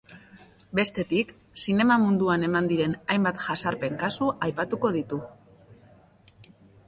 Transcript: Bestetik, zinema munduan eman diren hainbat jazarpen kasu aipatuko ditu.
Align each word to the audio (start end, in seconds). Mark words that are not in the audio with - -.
Bestetik, 0.77 1.33
zinema 1.63 1.97
munduan 2.05 2.45
eman 2.47 2.69
diren 2.71 2.95
hainbat 3.15 3.43
jazarpen 3.47 3.99
kasu 4.05 4.31
aipatuko 4.47 4.91
ditu. 4.99 5.21